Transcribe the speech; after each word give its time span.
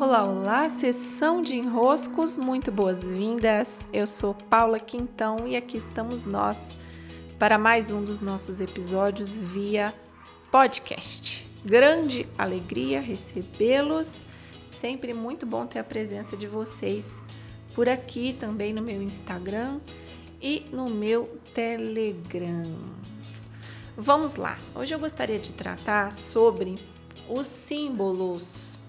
Olá, 0.00 0.24
olá, 0.24 0.70
sessão 0.70 1.42
de 1.42 1.54
enroscos, 1.54 2.38
muito 2.38 2.72
boas-vindas. 2.72 3.86
Eu 3.92 4.06
sou 4.06 4.32
Paula 4.32 4.80
Quintão 4.80 5.46
e 5.46 5.54
aqui 5.54 5.76
estamos 5.76 6.24
nós 6.24 6.74
para 7.38 7.58
mais 7.58 7.90
um 7.90 8.02
dos 8.02 8.18
nossos 8.18 8.62
episódios 8.62 9.36
via 9.36 9.94
podcast. 10.50 11.46
Grande 11.62 12.26
alegria 12.38 12.98
recebê-los, 12.98 14.24
sempre 14.70 15.12
muito 15.12 15.44
bom 15.44 15.66
ter 15.66 15.80
a 15.80 15.84
presença 15.84 16.34
de 16.34 16.46
vocês 16.46 17.22
por 17.74 17.86
aqui 17.86 18.32
também 18.32 18.72
no 18.72 18.80
meu 18.80 19.02
Instagram 19.02 19.80
e 20.40 20.64
no 20.72 20.88
meu 20.88 21.26
Telegram. 21.52 22.74
Vamos 23.98 24.36
lá, 24.36 24.58
hoje 24.74 24.94
eu 24.94 24.98
gostaria 24.98 25.38
de 25.38 25.52
tratar 25.52 26.10
sobre 26.10 26.78
os 27.28 27.46
símbolos 27.46 28.79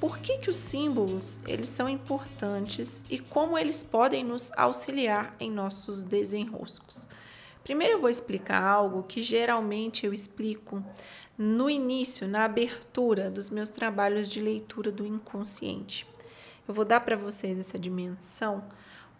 por 0.00 0.18
que, 0.18 0.38
que 0.38 0.50
os 0.50 0.58
símbolos 0.58 1.40
eles 1.46 1.68
são 1.68 1.88
importantes 1.88 3.04
e 3.08 3.18
como 3.18 3.56
eles 3.56 3.82
podem 3.82 4.22
nos 4.22 4.52
auxiliar 4.56 5.34
em 5.40 5.50
nossos 5.50 6.02
desenroscos. 6.02 7.08
Primeiro 7.64 7.94
eu 7.94 8.00
vou 8.00 8.10
explicar 8.10 8.62
algo 8.62 9.02
que 9.02 9.22
geralmente 9.22 10.06
eu 10.06 10.12
explico 10.12 10.84
no 11.36 11.68
início, 11.68 12.28
na 12.28 12.44
abertura 12.44 13.30
dos 13.30 13.50
meus 13.50 13.70
trabalhos 13.70 14.28
de 14.28 14.40
leitura 14.40 14.92
do 14.92 15.06
inconsciente. 15.06 16.06
Eu 16.68 16.74
vou 16.74 16.84
dar 16.84 17.00
para 17.00 17.16
vocês 17.16 17.58
essa 17.58 17.78
dimensão 17.78 18.64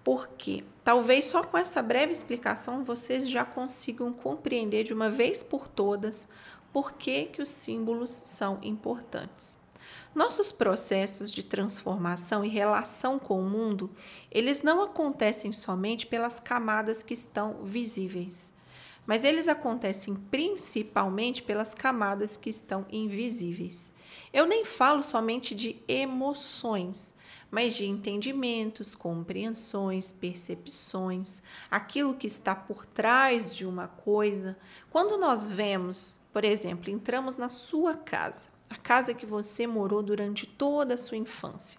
porque 0.04 0.62
talvez 0.84 1.24
só 1.24 1.42
com 1.42 1.58
essa 1.58 1.82
breve 1.82 2.12
explicação 2.12 2.84
vocês 2.84 3.28
já 3.28 3.44
consigam 3.44 4.12
compreender 4.12 4.84
de 4.84 4.94
uma 4.94 5.10
vez 5.10 5.42
por 5.42 5.66
todas 5.66 6.28
por 6.72 6.92
que, 6.92 7.24
que 7.24 7.42
os 7.42 7.48
símbolos 7.48 8.10
são 8.10 8.60
importantes. 8.62 9.65
Nossos 10.16 10.50
processos 10.50 11.30
de 11.30 11.42
transformação 11.42 12.42
e 12.42 12.48
relação 12.48 13.18
com 13.18 13.38
o 13.38 13.50
mundo, 13.50 13.90
eles 14.32 14.62
não 14.62 14.80
acontecem 14.80 15.52
somente 15.52 16.06
pelas 16.06 16.40
camadas 16.40 17.02
que 17.02 17.12
estão 17.12 17.62
visíveis, 17.62 18.50
mas 19.06 19.24
eles 19.24 19.46
acontecem 19.46 20.14
principalmente 20.14 21.42
pelas 21.42 21.74
camadas 21.74 22.34
que 22.34 22.48
estão 22.48 22.86
invisíveis. 22.90 23.92
Eu 24.32 24.46
nem 24.46 24.64
falo 24.64 25.02
somente 25.02 25.54
de 25.54 25.82
emoções, 25.86 27.14
mas 27.50 27.74
de 27.74 27.84
entendimentos, 27.84 28.94
compreensões, 28.94 30.12
percepções, 30.12 31.42
aquilo 31.70 32.14
que 32.14 32.26
está 32.26 32.54
por 32.54 32.86
trás 32.86 33.54
de 33.54 33.66
uma 33.66 33.86
coisa. 33.86 34.56
Quando 34.88 35.18
nós 35.18 35.44
vemos, 35.44 36.18
por 36.32 36.42
exemplo, 36.42 36.88
entramos 36.88 37.36
na 37.36 37.50
sua 37.50 37.94
casa 37.94 38.55
a 38.68 38.76
casa 38.76 39.14
que 39.14 39.26
você 39.26 39.66
morou 39.66 40.02
durante 40.02 40.46
toda 40.46 40.94
a 40.94 40.98
sua 40.98 41.16
infância. 41.16 41.78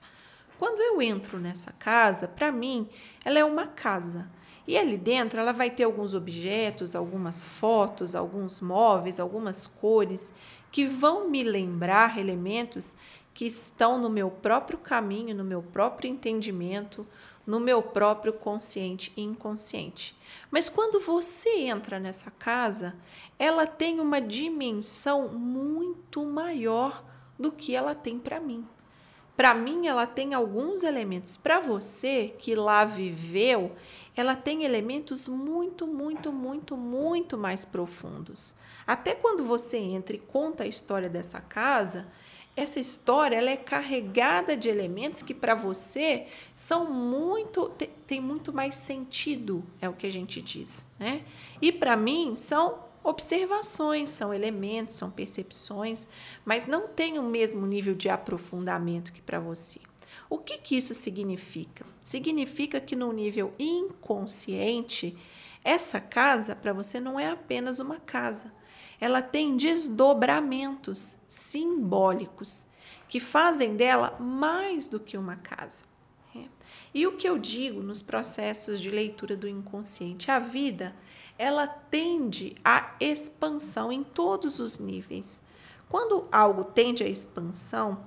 Quando 0.57 0.81
eu 0.81 1.01
entro 1.01 1.39
nessa 1.39 1.71
casa, 1.71 2.27
para 2.27 2.51
mim, 2.51 2.89
ela 3.23 3.37
é 3.37 3.45
uma 3.45 3.67
casa. 3.67 4.29
E 4.67 4.77
ali 4.77 4.97
dentro 4.97 5.39
ela 5.39 5.53
vai 5.53 5.69
ter 5.69 5.83
alguns 5.83 6.13
objetos, 6.13 6.95
algumas 6.95 7.43
fotos, 7.43 8.15
alguns 8.15 8.59
móveis, 8.59 9.19
algumas 9.19 9.65
cores 9.65 10.33
que 10.71 10.85
vão 10.85 11.29
me 11.29 11.43
lembrar 11.43 12.17
elementos 12.17 12.95
que 13.37 13.45
estão 13.45 13.99
no 13.99 14.09
meu 14.09 14.31
próprio 14.31 14.79
caminho, 14.79 15.35
no 15.35 15.43
meu 15.43 15.61
próprio 15.61 16.09
entendimento, 16.09 17.05
no 17.45 17.59
meu 17.59 17.83
próprio 17.83 18.33
consciente 18.33 19.13
e 19.15 19.21
inconsciente. 19.21 20.17
Mas 20.49 20.69
quando 20.69 20.99
você 20.99 21.47
entra 21.59 21.99
nessa 21.99 22.31
casa, 22.31 22.95
ela 23.37 23.67
tem 23.67 23.99
uma 23.99 24.19
dimensão 24.19 25.27
muito 25.27 26.25
maior 26.25 27.05
do 27.37 27.51
que 27.51 27.75
ela 27.75 27.93
tem 27.93 28.17
para 28.17 28.39
mim. 28.39 28.65
Para 29.35 29.53
mim, 29.53 29.85
ela 29.85 30.07
tem 30.07 30.33
alguns 30.33 30.81
elementos. 30.81 31.37
Para 31.37 31.59
você 31.59 32.33
que 32.39 32.55
lá 32.55 32.85
viveu, 32.85 33.75
ela 34.15 34.35
tem 34.35 34.63
elementos 34.63 35.27
muito, 35.27 35.85
muito, 35.85 36.31
muito, 36.31 36.75
muito 36.75 37.37
mais 37.37 37.63
profundos. 37.63 38.55
Até 38.87 39.13
quando 39.13 39.43
você 39.43 39.77
entra 39.77 40.15
e 40.15 40.19
conta 40.19 40.63
a 40.63 40.67
história 40.67 41.07
dessa 41.07 41.39
casa, 41.39 42.07
essa 42.57 42.79
história 42.79 43.35
ela 43.35 43.51
é 43.51 43.55
carregada 43.55 44.57
de 44.57 44.67
elementos 44.67 45.21
que 45.21 45.33
para 45.33 45.53
você 45.53 46.25
são 46.55 46.91
muito 46.91 47.69
tem, 48.07 48.19
muito 48.19 48.51
mais 48.51 48.73
sentido, 48.75 49.63
é 49.79 49.87
o 49.87 49.93
que 49.93 50.07
a 50.07 50.11
gente 50.11 50.41
diz, 50.41 50.87
né? 50.97 51.23
E 51.61 51.71
para 51.71 51.95
mim 51.95 52.33
são 52.35 52.79
observações, 53.03 54.09
são 54.09 54.33
elementos, 54.33 54.95
são 54.95 55.11
percepções, 55.11 56.09
mas 56.43 56.65
não 56.65 56.87
tem 56.87 57.19
o 57.19 57.23
mesmo 57.23 57.67
nível 57.67 57.93
de 57.93 58.09
aprofundamento 58.09 59.13
que 59.13 59.21
para 59.21 59.39
você. 59.39 59.79
O 60.27 60.39
que, 60.39 60.57
que 60.57 60.75
isso 60.75 60.95
significa? 60.95 61.85
Significa 62.01 62.81
que 62.81 62.95
no 62.95 63.13
nível 63.13 63.53
inconsciente, 63.59 65.15
essa 65.63 66.01
casa 66.01 66.55
para 66.55 66.73
você 66.73 66.99
não 66.99 67.19
é 67.19 67.29
apenas 67.29 67.77
uma 67.77 67.99
casa 67.99 68.51
ela 68.99 69.21
tem 69.21 69.55
desdobramentos 69.55 71.17
simbólicos 71.27 72.65
que 73.07 73.19
fazem 73.19 73.75
dela 73.75 74.17
mais 74.19 74.87
do 74.87 74.99
que 74.99 75.17
uma 75.17 75.35
casa. 75.35 75.83
É. 76.35 76.45
E 76.93 77.07
o 77.07 77.15
que 77.15 77.27
eu 77.27 77.37
digo 77.37 77.81
nos 77.81 78.01
processos 78.01 78.79
de 78.79 78.89
leitura 78.89 79.35
do 79.35 79.47
inconsciente? 79.47 80.31
A 80.31 80.39
vida 80.39 80.95
ela 81.37 81.67
tende 81.67 82.55
à 82.63 82.95
expansão 82.99 83.91
em 83.91 84.03
todos 84.03 84.59
os 84.59 84.79
níveis. 84.79 85.43
Quando 85.87 86.27
algo 86.31 86.63
tende 86.63 87.03
à 87.03 87.07
expansão, 87.07 88.03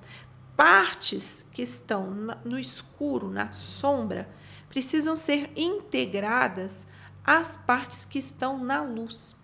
partes 0.56 1.46
que 1.52 1.62
estão 1.62 2.10
no 2.44 2.58
escuro, 2.58 3.30
na 3.30 3.52
sombra, 3.52 4.28
precisam 4.68 5.16
ser 5.16 5.50
integradas 5.56 6.86
às 7.24 7.56
partes 7.56 8.04
que 8.04 8.18
estão 8.18 8.62
na 8.62 8.82
luz. 8.82 9.39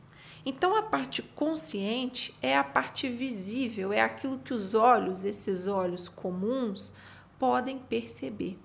Então, 0.49 0.77
a 0.77 0.83
parte 0.83 1.23
consciente 1.23 2.33
é 2.41 2.57
a 2.57 2.63
parte 2.63 3.09
visível, 3.09 3.93
é 3.93 4.01
aquilo 4.01 4.39
que 4.39 4.55
os 4.55 4.77
olhos, 4.77 5.25
esses 5.25 5.67
olhos 5.67 6.09
comuns, 6.09 6.95
podem 7.37 7.81
perceber. 7.81 8.57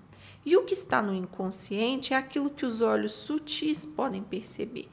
E 0.46 0.56
o 0.56 0.64
que 0.64 0.74
está 0.74 1.02
no 1.02 1.12
inconsciente 1.12 2.14
é 2.14 2.16
aquilo 2.16 2.50
que 2.50 2.64
os 2.64 2.80
olhos 2.80 3.10
sutis 3.10 3.84
podem 3.84 4.22
perceber. 4.22 4.88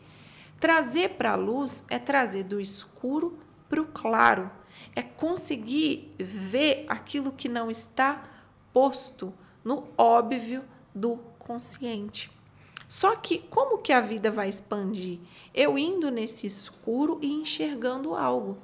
Trazer 0.60 1.10
para 1.10 1.34
a 1.34 1.36
luz 1.36 1.86
é 1.90 2.00
trazer 2.00 2.44
do 2.44 2.60
escuro 2.60 3.38
para 3.70 3.82
o 3.84 3.86
claro, 3.86 4.50
é 4.96 5.04
conseguir 5.04 6.16
ver 6.18 6.86
aquilo 6.90 7.32
que 7.32 7.48
não 7.48 7.70
está 7.70 8.28
posto 8.74 9.32
no 9.64 9.88
óbvio 9.96 10.64
do 10.94 11.18
consciente. 11.38 12.39
Só 12.90 13.16
que 13.16 13.38
como 13.38 13.78
que 13.78 13.94
a 13.94 14.02
vida 14.02 14.32
vai 14.32 14.50
expandir? 14.50 15.20
Eu 15.54 15.78
indo 15.78 16.10
nesse 16.10 16.48
escuro 16.48 17.20
e 17.22 17.32
enxergando 17.32 18.16
algo. 18.16 18.58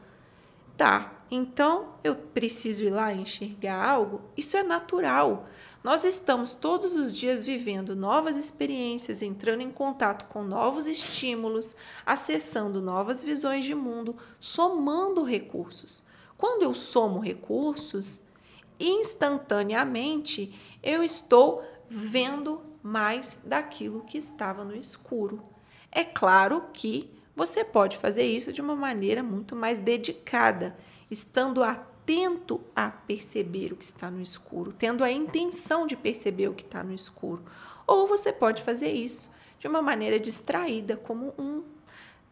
Tá, 0.76 1.24
então 1.30 1.90
eu 2.04 2.16
preciso 2.16 2.84
ir 2.84 2.90
lá 2.90 3.14
enxergar 3.14 3.88
algo? 3.88 4.22
Isso 4.36 4.58
é 4.58 4.64
natural. 4.64 5.48
Nós 5.84 6.04
estamos 6.04 6.56
todos 6.56 6.96
os 6.96 7.16
dias 7.16 7.44
vivendo 7.44 7.96
novas 7.96 8.36
experiências, 8.36 9.22
entrando 9.22 9.62
em 9.62 9.70
contato 9.70 10.26
com 10.26 10.44
novos 10.44 10.88
estímulos, 10.88 11.76
acessando 12.04 12.82
novas 12.82 13.24
visões 13.24 13.64
de 13.64 13.76
mundo, 13.76 14.18
somando 14.40 15.24
recursos. 15.24 16.04
Quando 16.36 16.64
eu 16.64 16.74
somo 16.74 17.20
recursos, 17.20 18.24
instantaneamente 18.80 20.52
eu 20.82 21.04
estou 21.04 21.64
vendo 21.90 22.62
mais 22.82 23.42
daquilo 23.44 24.04
que 24.04 24.18
estava 24.18 24.64
no 24.64 24.76
escuro. 24.76 25.44
É 25.92 26.04
claro 26.04 26.66
que 26.74 27.10
você 27.36 27.64
pode 27.66 27.98
fazer 27.98 28.24
isso 28.24 28.54
de 28.54 28.62
uma 28.62 28.76
maneira 28.76 29.22
muito 29.22 29.56
mais 29.56 29.80
dedicada, 29.80 30.76
estando 31.10 31.64
atento 31.64 32.62
a 32.76 32.90
perceber 32.90 33.74
o 33.74 33.76
que 33.76 33.86
está 33.86 34.10
no 34.10 34.22
escuro, 34.22 34.72
tendo 34.72 35.04
a 35.04 35.12
intenção 35.12 35.88
de 35.88 35.96
perceber 35.96 36.48
o 36.48 36.54
que 36.54 36.64
está 36.64 36.84
no 36.84 36.94
escuro. 36.94 37.44
Ou 37.86 38.08
você 38.08 38.32
pode 38.32 38.64
fazer 38.64 38.92
isso 38.92 39.34
de 39.60 39.68
uma 39.68 39.82
maneira 39.82 40.20
distraída, 40.20 40.96
como 40.96 41.34
um 41.38 41.64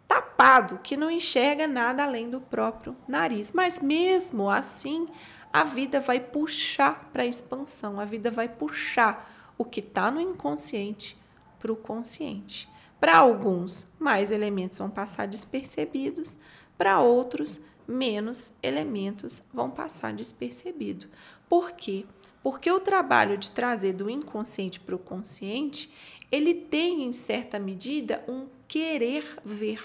tapado 0.07 0.79
que 0.83 0.95
não 0.95 1.09
enxerga 1.09 1.67
nada 1.67 2.03
além 2.03 2.29
do 2.29 2.39
próprio 2.39 2.95
nariz. 3.07 3.51
Mas 3.51 3.79
mesmo 3.79 4.50
assim, 4.50 5.07
a 5.51 5.63
vida 5.63 6.00
vai 6.00 6.19
puxar 6.19 7.09
para 7.11 7.23
a 7.23 7.27
expansão, 7.27 8.00
a 8.00 8.05
vida 8.05 8.29
vai 8.29 8.47
puxar 8.47 9.32
o 9.63 9.65
que 9.65 9.80
está 9.80 10.12
no 10.12 10.21
inconsciente 10.21 11.18
para 11.57 11.71
o 11.71 11.75
consciente. 11.75 12.69
Para 13.00 13.18
alguns, 13.18 13.88
mais 13.98 14.30
elementos 14.30 14.77
vão 14.77 14.89
passar 14.89 15.27
despercebidos, 15.27 16.38
para 16.77 17.00
outros, 17.00 17.62
menos 17.88 18.54
elementos 18.62 19.42
vão 19.54 19.69
passar 19.69 20.13
despercebido. 20.13 21.07
Por 21.48 21.71
quê? 21.71 22.06
Porque 22.42 22.69
o 22.69 22.80
trabalho 22.80 23.38
de 23.38 23.51
trazer 23.51 23.94
do 23.94 24.10
inconsciente 24.10 24.80
para 24.80 24.95
o 24.95 25.00
consciente, 25.00 25.89
ele 26.30 26.54
tem, 26.54 27.04
em 27.04 27.13
certa 27.13 27.57
medida, 27.57 28.24
um 28.27 28.48
querer 28.68 29.39
ver, 29.45 29.81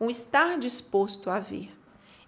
um 0.00 0.08
estar 0.08 0.58
disposto 0.58 1.28
a 1.28 1.38
ver. 1.38 1.70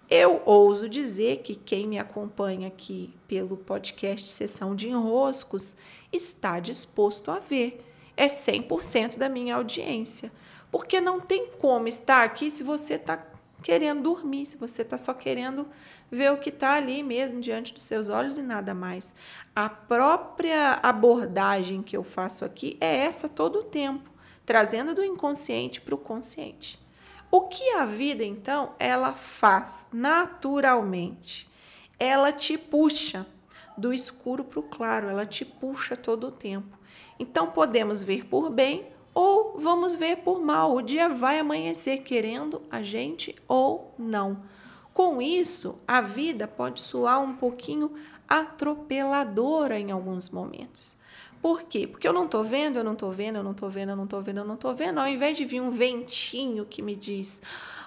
Eu 0.09 0.41
ouso 0.45 0.87
dizer 0.87 1.39
que 1.39 1.53
quem 1.53 1.85
me 1.85 1.99
acompanha 1.99 2.69
aqui 2.69 3.13
pelo 3.27 3.57
podcast 3.57 4.29
Sessão 4.29 4.73
de 4.73 4.87
Enroscos 4.87 5.75
está 6.13 6.61
disposto 6.61 7.29
a 7.29 7.39
ver. 7.39 7.83
É 8.15 8.27
100% 8.27 9.17
da 9.17 9.27
minha 9.27 9.55
audiência. 9.55 10.31
Porque 10.71 11.01
não 11.01 11.19
tem 11.19 11.47
como 11.59 11.89
estar 11.89 12.23
aqui 12.23 12.49
se 12.49 12.63
você 12.63 12.93
está 12.93 13.21
querendo 13.61 14.01
dormir, 14.01 14.45
se 14.45 14.55
você 14.55 14.81
está 14.81 14.97
só 14.97 15.13
querendo 15.13 15.67
ver 16.09 16.31
o 16.31 16.37
que 16.37 16.49
está 16.49 16.73
ali 16.73 17.03
mesmo 17.03 17.41
diante 17.41 17.73
dos 17.73 17.83
seus 17.83 18.07
olhos 18.07 18.37
e 18.37 18.41
nada 18.41 18.73
mais. 18.73 19.13
A 19.53 19.67
própria 19.67 20.79
abordagem 20.81 21.81
que 21.81 21.97
eu 21.97 22.03
faço 22.03 22.45
aqui 22.45 22.77
é 22.79 22.95
essa 22.95 23.27
todo 23.27 23.59
o 23.59 23.63
tempo, 23.63 24.09
trazendo 24.45 24.93
do 24.93 25.03
inconsciente 25.03 25.81
para 25.81 25.95
o 25.95 25.97
consciente. 25.97 26.79
O 27.29 27.41
que 27.41 27.71
a 27.71 27.85
vida, 27.85 28.23
então, 28.23 28.73
ela 28.79 29.13
faz 29.13 29.87
naturalmente? 29.91 31.49
Ela 31.99 32.31
te 32.31 32.57
puxa 32.57 33.25
do 33.77 33.93
escuro 33.93 34.43
para 34.43 34.59
o 34.59 34.63
claro, 34.63 35.09
ela 35.09 35.25
te 35.25 35.43
puxa 35.43 35.97
todo 35.97 36.27
o 36.27 36.31
tempo. 36.31 36.77
Então, 37.19 37.51
podemos 37.51 38.03
ver 38.03 38.25
por 38.25 38.49
bem 38.49 38.87
ou 39.13 39.59
vamos 39.59 39.95
ver 39.95 40.17
por 40.17 40.39
mal. 40.39 40.73
O 40.73 40.81
dia 40.81 41.09
vai 41.09 41.39
amanhecer 41.39 42.03
querendo 42.03 42.61
a 42.71 42.81
gente 42.81 43.35
ou 43.47 43.93
não. 43.97 44.43
Com 44.93 45.21
isso, 45.21 45.81
a 45.87 46.01
vida 46.01 46.47
pode 46.47 46.79
soar 46.79 47.21
um 47.21 47.35
pouquinho 47.35 47.93
atropeladora 48.27 49.79
em 49.79 49.91
alguns 49.91 50.29
momentos. 50.29 50.97
Por 51.41 51.63
quê? 51.63 51.87
Porque 51.87 52.07
eu 52.07 52.13
não 52.13 52.27
tô 52.27 52.43
vendo, 52.43 52.77
eu 52.77 52.83
não 52.83 52.95
tô 52.95 53.09
vendo, 53.09 53.37
eu 53.37 53.43
não 53.43 53.53
tô 53.53 53.69
vendo, 53.69 53.89
eu 53.89 53.95
não 53.95 54.07
tô 54.07 54.19
vendo, 54.21 54.37
eu 54.39 54.45
não 54.45 54.57
tô 54.57 54.73
vendo. 54.73 54.99
Ao 54.99 55.07
invés 55.07 55.37
de 55.37 55.45
vir 55.45 55.61
um 55.61 55.69
ventinho 55.69 56.65
que 56.65 56.81
me 56.81 56.95
diz: 56.95 57.41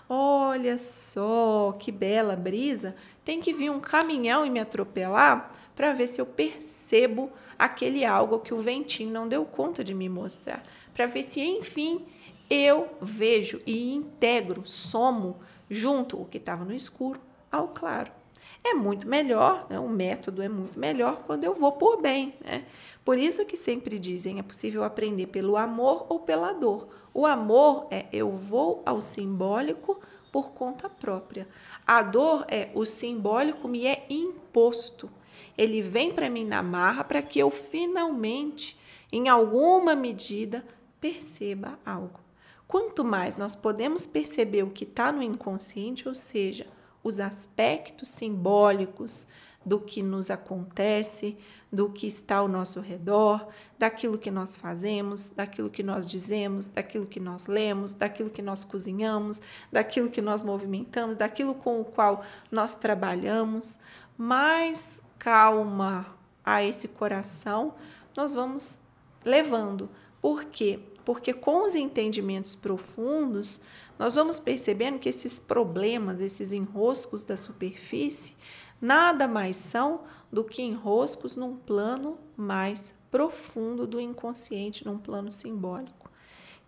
"Olha 0.08 0.78
só, 0.78 1.76
que 1.78 1.90
bela 1.90 2.36
brisa", 2.36 2.94
tem 3.24 3.40
que 3.40 3.52
vir 3.52 3.70
um 3.70 3.80
caminhão 3.80 4.46
e 4.46 4.50
me 4.50 4.60
atropelar 4.60 5.52
para 5.74 5.92
ver 5.92 6.06
se 6.06 6.20
eu 6.20 6.26
percebo 6.26 7.30
aquele 7.58 8.04
algo 8.04 8.40
que 8.40 8.54
o 8.54 8.58
ventinho 8.58 9.12
não 9.12 9.28
deu 9.28 9.44
conta 9.44 9.82
de 9.84 9.94
me 9.94 10.08
mostrar, 10.08 10.62
para 10.94 11.06
ver 11.06 11.22
se 11.22 11.40
enfim 11.40 12.06
eu 12.48 12.88
vejo 13.00 13.60
e 13.64 13.94
integro, 13.94 14.66
somo 14.66 15.40
junto 15.68 16.20
o 16.20 16.24
que 16.24 16.38
estava 16.38 16.64
no 16.64 16.74
escuro 16.74 17.20
ao 17.50 17.68
claro. 17.68 18.19
É 18.62 18.74
muito 18.74 19.08
melhor, 19.08 19.66
né? 19.70 19.78
o 19.78 19.88
método 19.88 20.42
é 20.42 20.48
muito 20.48 20.78
melhor 20.78 21.22
quando 21.26 21.44
eu 21.44 21.54
vou 21.54 21.72
por 21.72 22.00
bem. 22.00 22.34
Né? 22.44 22.66
Por 23.04 23.16
isso 23.16 23.44
que 23.46 23.56
sempre 23.56 23.98
dizem, 23.98 24.38
é 24.38 24.42
possível 24.42 24.84
aprender 24.84 25.26
pelo 25.28 25.56
amor 25.56 26.06
ou 26.08 26.20
pela 26.20 26.52
dor. 26.52 26.88
O 27.14 27.26
amor 27.26 27.86
é 27.90 28.06
eu 28.12 28.30
vou 28.30 28.82
ao 28.84 29.00
simbólico 29.00 30.00
por 30.30 30.52
conta 30.52 30.88
própria. 30.88 31.48
A 31.86 32.02
dor 32.02 32.44
é 32.48 32.70
o 32.74 32.84
simbólico 32.84 33.66
me 33.66 33.86
é 33.86 34.06
imposto. 34.10 35.10
Ele 35.56 35.80
vem 35.80 36.12
para 36.12 36.30
mim 36.30 36.44
na 36.44 36.62
marra 36.62 37.02
para 37.02 37.22
que 37.22 37.38
eu 37.38 37.50
finalmente, 37.50 38.78
em 39.10 39.28
alguma 39.28 39.94
medida, 39.94 40.64
perceba 41.00 41.78
algo. 41.84 42.20
Quanto 42.68 43.04
mais 43.04 43.36
nós 43.36 43.56
podemos 43.56 44.06
perceber 44.06 44.62
o 44.62 44.70
que 44.70 44.84
está 44.84 45.10
no 45.10 45.22
inconsciente, 45.22 46.06
ou 46.06 46.14
seja, 46.14 46.66
os 47.02 47.20
aspectos 47.20 48.08
simbólicos 48.08 49.26
do 49.64 49.78
que 49.78 50.02
nos 50.02 50.30
acontece, 50.30 51.36
do 51.72 51.88
que 51.88 52.06
está 52.06 52.36
ao 52.36 52.48
nosso 52.48 52.80
redor, 52.80 53.48
daquilo 53.78 54.18
que 54.18 54.30
nós 54.30 54.56
fazemos, 54.56 55.30
daquilo 55.30 55.70
que 55.70 55.82
nós 55.82 56.06
dizemos, 56.06 56.68
daquilo 56.68 57.06
que 57.06 57.20
nós 57.20 57.46
lemos, 57.46 57.92
daquilo 57.92 58.30
que 58.30 58.42
nós 58.42 58.64
cozinhamos, 58.64 59.40
daquilo 59.70 60.10
que 60.10 60.20
nós 60.20 60.42
movimentamos, 60.42 61.16
daquilo 61.16 61.54
com 61.54 61.80
o 61.80 61.84
qual 61.84 62.24
nós 62.50 62.74
trabalhamos, 62.74 63.78
mais 64.16 65.00
calma 65.18 66.06
a 66.44 66.64
esse 66.64 66.88
coração 66.88 67.74
nós 68.16 68.34
vamos 68.34 68.80
levando. 69.24 69.88
Por 70.20 70.44
quê? 70.46 70.80
Porque 71.04 71.32
com 71.32 71.66
os 71.66 71.74
entendimentos 71.74 72.54
profundos, 72.54 73.60
nós 73.98 74.14
vamos 74.14 74.38
percebendo 74.38 74.98
que 74.98 75.08
esses 75.08 75.38
problemas, 75.38 76.20
esses 76.20 76.52
enroscos 76.52 77.22
da 77.22 77.36
superfície, 77.36 78.34
nada 78.80 79.28
mais 79.28 79.56
são 79.56 80.02
do 80.32 80.44
que 80.44 80.62
enroscos 80.62 81.36
num 81.36 81.56
plano 81.56 82.18
mais 82.36 82.94
profundo 83.10 83.86
do 83.86 84.00
inconsciente, 84.00 84.86
num 84.86 84.98
plano 84.98 85.30
simbólico. 85.30 86.10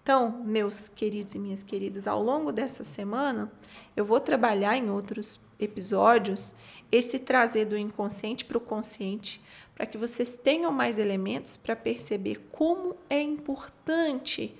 Então, 0.03 0.43
meus 0.45 0.89
queridos 0.89 1.37
e 1.37 1.39
minhas 1.39 1.63
queridas, 1.63 2.09
ao 2.09 2.21
longo 2.21 2.51
dessa 2.51 2.83
semana, 2.83 3.53
eu 3.97 4.05
vou 4.05 4.19
trabalhar 4.19 4.77
em 4.77 4.91
outros 4.91 5.39
episódios 5.61 6.55
esse 6.91 7.21
trazer 7.21 7.67
do 7.67 7.79
inconsciente 7.79 8.45
para 8.45 8.59
o 8.59 8.61
consciente 8.61 9.41
para 9.83 9.91
que 9.91 9.99
vocês 9.99 10.37
tenham 10.37 10.71
mais 10.71 10.97
elementos 10.97 11.57
para 11.57 11.75
perceber 11.75 12.37
como 12.53 12.95
é 13.11 13.21
importante 13.21 14.55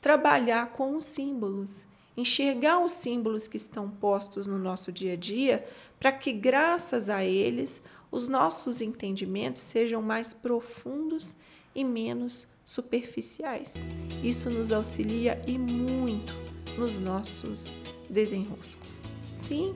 trabalhar 0.00 0.72
com 0.72 0.96
os 0.96 1.04
símbolos, 1.04 1.86
enxergar 2.16 2.82
os 2.82 2.92
símbolos 2.92 3.46
que 3.46 3.58
estão 3.58 3.90
postos 3.90 4.46
no 4.46 4.56
nosso 4.56 4.90
dia 4.90 5.12
a 5.12 5.16
dia, 5.16 5.62
para 6.00 6.10
que, 6.10 6.32
graças 6.32 7.10
a 7.10 7.22
eles, 7.22 7.82
os 8.10 8.28
nossos 8.28 8.80
entendimentos 8.80 9.60
sejam 9.60 10.00
mais 10.00 10.32
profundos 10.32 11.36
e 11.74 11.84
menos 11.84 12.48
superficiais. 12.64 13.86
Isso 14.24 14.48
nos 14.48 14.72
auxilia 14.72 15.38
e 15.46 15.58
muito 15.58 16.32
nos 16.78 16.98
nossos 16.98 17.74
desenroscos. 18.08 19.02
Sim, 19.34 19.74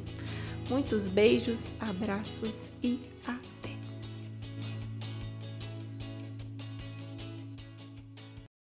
muitos 0.70 1.06
beijos, 1.06 1.74
abraços 1.82 2.72
e 2.82 2.98
até! 3.26 3.55